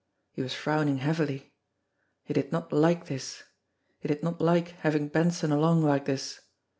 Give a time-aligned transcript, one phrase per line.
[0.33, 1.53] He was frowning heavily.
[2.23, 3.43] He did not like this!
[3.99, 6.39] He did not like having Benson along like this.